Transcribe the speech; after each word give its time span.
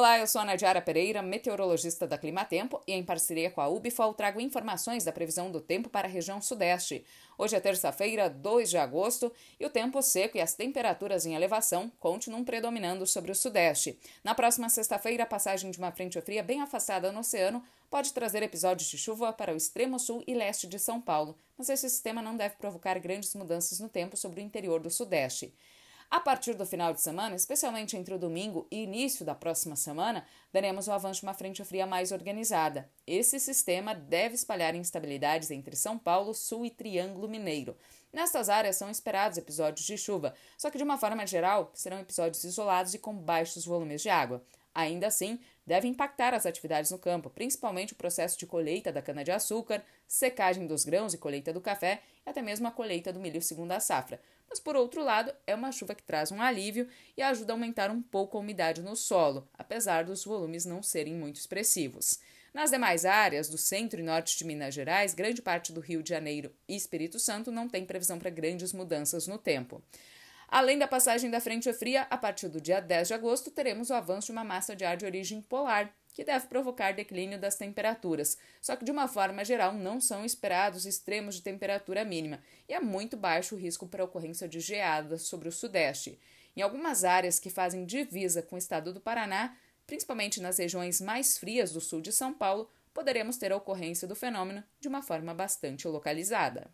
Olá, 0.00 0.18
eu 0.18 0.26
sou 0.26 0.40
a 0.40 0.46
Nadiara 0.46 0.80
Pereira, 0.80 1.20
meteorologista 1.20 2.06
da 2.06 2.16
Climatempo, 2.16 2.80
e 2.86 2.94
em 2.94 3.04
parceria 3.04 3.50
com 3.50 3.60
a 3.60 3.68
UBFOL 3.68 4.14
trago 4.14 4.40
informações 4.40 5.04
da 5.04 5.12
previsão 5.12 5.52
do 5.52 5.60
tempo 5.60 5.90
para 5.90 6.08
a 6.08 6.10
região 6.10 6.40
sudeste. 6.40 7.04
Hoje 7.36 7.54
é 7.54 7.60
terça-feira, 7.60 8.30
2 8.30 8.70
de 8.70 8.78
agosto, 8.78 9.30
e 9.60 9.66
o 9.66 9.68
tempo 9.68 10.00
seco 10.00 10.38
e 10.38 10.40
as 10.40 10.54
temperaturas 10.54 11.26
em 11.26 11.34
elevação 11.34 11.92
continuam 12.00 12.42
predominando 12.42 13.06
sobre 13.06 13.30
o 13.30 13.34
sudeste. 13.34 13.98
Na 14.24 14.34
próxima 14.34 14.70
sexta-feira, 14.70 15.24
a 15.24 15.26
passagem 15.26 15.70
de 15.70 15.76
uma 15.76 15.92
frente 15.92 16.18
fria 16.22 16.42
bem 16.42 16.62
afastada 16.62 17.12
no 17.12 17.20
oceano 17.20 17.62
pode 17.90 18.14
trazer 18.14 18.42
episódios 18.42 18.88
de 18.88 18.96
chuva 18.96 19.34
para 19.34 19.52
o 19.52 19.56
extremo 19.58 19.98
sul 19.98 20.24
e 20.26 20.32
leste 20.32 20.66
de 20.66 20.78
São 20.78 20.98
Paulo, 20.98 21.36
mas 21.58 21.68
esse 21.68 21.90
sistema 21.90 22.22
não 22.22 22.38
deve 22.38 22.56
provocar 22.56 22.98
grandes 22.98 23.34
mudanças 23.34 23.78
no 23.78 23.88
tempo 23.90 24.16
sobre 24.16 24.40
o 24.40 24.42
interior 24.42 24.80
do 24.80 24.88
sudeste. 24.88 25.52
A 26.10 26.18
partir 26.18 26.54
do 26.54 26.66
final 26.66 26.92
de 26.92 27.00
semana, 27.00 27.36
especialmente 27.36 27.96
entre 27.96 28.12
o 28.12 28.18
domingo 28.18 28.66
e 28.68 28.82
início 28.82 29.24
da 29.24 29.32
próxima 29.32 29.76
semana, 29.76 30.26
daremos 30.52 30.88
o 30.88 30.92
avanço 30.92 31.20
de 31.20 31.26
uma 31.26 31.34
frente 31.34 31.64
fria 31.64 31.86
mais 31.86 32.10
organizada. 32.10 32.90
Esse 33.06 33.38
sistema 33.38 33.94
deve 33.94 34.34
espalhar 34.34 34.74
instabilidades 34.74 35.52
entre 35.52 35.76
São 35.76 35.96
Paulo, 35.96 36.34
Sul 36.34 36.66
e 36.66 36.70
Triângulo 36.70 37.28
Mineiro. 37.28 37.76
Nestas 38.12 38.48
áreas 38.48 38.74
são 38.74 38.90
esperados 38.90 39.38
episódios 39.38 39.86
de 39.86 39.96
chuva, 39.96 40.34
só 40.58 40.68
que 40.68 40.78
de 40.78 40.82
uma 40.82 40.98
forma 40.98 41.24
geral 41.24 41.70
serão 41.74 42.00
episódios 42.00 42.42
isolados 42.42 42.92
e 42.92 42.98
com 42.98 43.14
baixos 43.14 43.64
volumes 43.64 44.02
de 44.02 44.08
água. 44.08 44.42
Ainda 44.74 45.08
assim, 45.08 45.38
deve 45.66 45.88
impactar 45.88 46.32
as 46.34 46.46
atividades 46.46 46.90
no 46.90 46.98
campo, 46.98 47.30
principalmente 47.30 47.92
o 47.92 47.96
processo 47.96 48.38
de 48.38 48.46
colheita 48.46 48.92
da 48.92 49.02
cana-de-açúcar, 49.02 49.84
secagem 50.06 50.66
dos 50.66 50.84
grãos 50.84 51.12
e 51.12 51.18
colheita 51.18 51.52
do 51.52 51.60
café 51.60 52.02
e 52.24 52.30
até 52.30 52.40
mesmo 52.40 52.66
a 52.68 52.70
colheita 52.70 53.12
do 53.12 53.20
milho 53.20 53.42
segunda 53.42 53.80
safra. 53.80 54.20
Mas, 54.48 54.58
por 54.58 54.74
outro 54.74 55.02
lado, 55.04 55.32
é 55.46 55.54
uma 55.54 55.70
chuva 55.70 55.94
que 55.94 56.02
traz 56.02 56.32
um 56.32 56.42
alívio 56.42 56.88
e 57.16 57.22
ajuda 57.22 57.52
a 57.52 57.54
aumentar 57.54 57.90
um 57.90 58.02
pouco 58.02 58.36
a 58.36 58.40
umidade 58.40 58.82
no 58.82 58.96
solo, 58.96 59.48
apesar 59.56 60.04
dos 60.04 60.24
volumes 60.24 60.64
não 60.64 60.82
serem 60.82 61.14
muito 61.14 61.36
expressivos. 61.36 62.18
Nas 62.52 62.70
demais 62.70 63.04
áreas 63.04 63.48
do 63.48 63.56
centro 63.56 64.00
e 64.00 64.02
norte 64.02 64.36
de 64.36 64.44
Minas 64.44 64.74
Gerais, 64.74 65.14
grande 65.14 65.40
parte 65.40 65.72
do 65.72 65.80
Rio 65.80 66.02
de 66.02 66.08
Janeiro 66.08 66.52
e 66.66 66.74
Espírito 66.74 67.20
Santo 67.20 67.52
não 67.52 67.68
tem 67.68 67.84
previsão 67.84 68.18
para 68.18 68.28
grandes 68.28 68.72
mudanças 68.72 69.28
no 69.28 69.38
tempo. 69.38 69.80
Além 70.50 70.76
da 70.76 70.88
passagem 70.88 71.30
da 71.30 71.40
frente 71.40 71.72
fria, 71.72 72.08
a 72.10 72.18
partir 72.18 72.48
do 72.48 72.60
dia 72.60 72.80
10 72.80 73.06
de 73.06 73.14
agosto 73.14 73.52
teremos 73.52 73.88
o 73.88 73.94
avanço 73.94 74.26
de 74.26 74.32
uma 74.32 74.42
massa 74.42 74.74
de 74.74 74.84
ar 74.84 74.96
de 74.96 75.04
origem 75.04 75.40
polar, 75.40 75.94
que 76.12 76.24
deve 76.24 76.48
provocar 76.48 76.92
declínio 76.92 77.38
das 77.38 77.54
temperaturas. 77.54 78.36
Só 78.60 78.74
que, 78.74 78.84
de 78.84 78.90
uma 78.90 79.06
forma 79.06 79.44
geral, 79.44 79.72
não 79.72 80.00
são 80.00 80.24
esperados 80.24 80.86
extremos 80.86 81.36
de 81.36 81.42
temperatura 81.42 82.04
mínima 82.04 82.42
e 82.68 82.74
é 82.74 82.80
muito 82.80 83.16
baixo 83.16 83.54
o 83.54 83.58
risco 83.58 83.86
para 83.86 84.02
ocorrência 84.02 84.48
de 84.48 84.58
geadas 84.58 85.22
sobre 85.22 85.48
o 85.48 85.52
Sudeste. 85.52 86.18
Em 86.56 86.62
algumas 86.62 87.04
áreas 87.04 87.38
que 87.38 87.48
fazem 87.48 87.86
divisa 87.86 88.42
com 88.42 88.56
o 88.56 88.58
estado 88.58 88.92
do 88.92 89.00
Paraná, 89.00 89.56
principalmente 89.86 90.40
nas 90.40 90.58
regiões 90.58 91.00
mais 91.00 91.38
frias 91.38 91.70
do 91.70 91.80
sul 91.80 92.00
de 92.00 92.10
São 92.10 92.34
Paulo, 92.34 92.68
poderemos 92.92 93.36
ter 93.36 93.52
a 93.52 93.56
ocorrência 93.56 94.08
do 94.08 94.16
fenômeno 94.16 94.64
de 94.80 94.88
uma 94.88 95.00
forma 95.00 95.32
bastante 95.32 95.86
localizada. 95.86 96.68